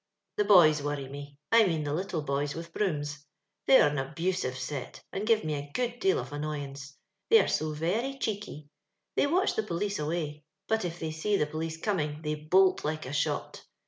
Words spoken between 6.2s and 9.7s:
annoyance; they ore so very cheeky; they watch the